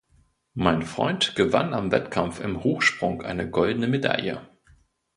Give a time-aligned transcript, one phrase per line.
[0.55, 4.37] Mein Freund gewann am Wettkampf im Hochsprung eine goldene Medallie.